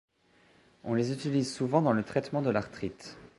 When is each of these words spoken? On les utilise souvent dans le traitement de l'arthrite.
On 0.83 0.95
les 0.95 1.11
utilise 1.11 1.53
souvent 1.53 1.83
dans 1.83 1.93
le 1.93 2.01
traitement 2.03 2.41
de 2.41 2.49
l'arthrite. 2.49 3.19